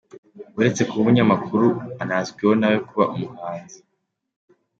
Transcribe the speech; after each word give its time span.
Uretse 0.57 0.81
kuba 0.87 0.99
umunyamakuru 1.01 1.67
anazwiho 2.01 2.53
nawe 2.59 2.77
kuba 2.87 3.03
umuhanzi. 3.15 3.79